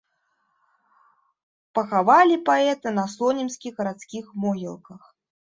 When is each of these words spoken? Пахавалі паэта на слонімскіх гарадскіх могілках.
Пахавалі 1.79 2.37
паэта 2.47 2.95
на 2.97 3.05
слонімскіх 3.15 3.73
гарадскіх 3.83 4.25
могілках. 4.47 5.01